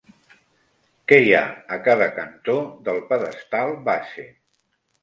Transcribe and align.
Què 1.11 1.19
hi 1.25 1.35
ha 1.39 1.43
a 1.77 1.79
cada 1.89 2.09
cantó 2.17 2.57
del 2.89 3.05
pedestal 3.13 3.79
base? 3.93 4.29